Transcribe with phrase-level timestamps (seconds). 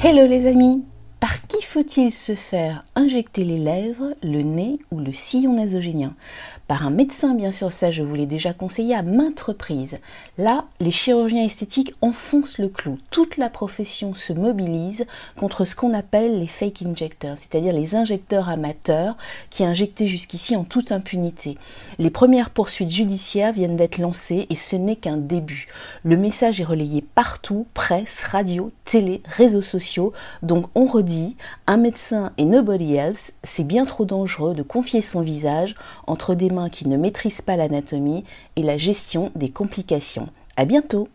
[0.00, 0.87] Hello les amis
[1.20, 6.14] Par qui faut-il se faire injecter les lèvres, le nez ou le sillon nasogénien?
[6.68, 9.98] Par un médecin, bien sûr, ça je vous l'ai déjà conseillé à maintes reprises.
[10.36, 12.98] Là, les chirurgiens esthétiques enfoncent le clou.
[13.10, 18.50] Toute la profession se mobilise contre ce qu'on appelle les fake injectors, c'est-à-dire les injecteurs
[18.50, 19.16] amateurs
[19.48, 21.56] qui injectaient jusqu'ici en toute impunité.
[21.98, 25.68] Les premières poursuites judiciaires viennent d'être lancées et ce n'est qu'un début.
[26.04, 30.12] Le message est relayé partout, presse, radio, télé, réseaux sociaux.
[30.42, 31.07] Donc on redit,
[31.66, 35.74] un médecin et nobody else, c'est bien trop dangereux de confier son visage
[36.06, 38.24] entre des mains qui ne maîtrisent pas l'anatomie
[38.56, 40.28] et la gestion des complications.
[40.56, 41.08] À bientôt!